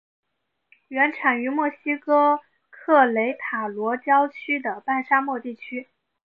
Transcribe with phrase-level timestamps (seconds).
[0.87, 2.39] 原产于墨西哥
[2.71, 5.89] 克雷塔罗郊区的半沙漠地区。